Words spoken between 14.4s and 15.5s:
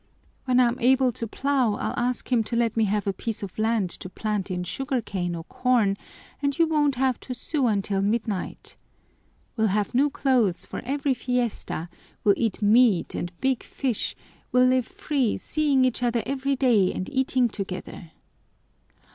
we'll live free,